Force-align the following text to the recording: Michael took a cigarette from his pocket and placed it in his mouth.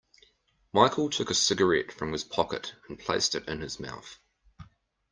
Michael 0.73 1.11
took 1.11 1.29
a 1.29 1.35
cigarette 1.35 1.91
from 1.91 2.11
his 2.11 2.23
pocket 2.23 2.73
and 2.89 2.97
placed 2.97 3.35
it 3.35 3.47
in 3.47 3.61
his 3.61 3.79
mouth. 3.79 4.17